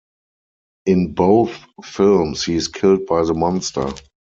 In 0.87 1.13
both 1.13 1.55
films, 1.83 2.43
he 2.43 2.55
is 2.55 2.67
killed 2.69 3.05
by 3.05 3.23
the 3.23 3.35
monster. 3.35 3.93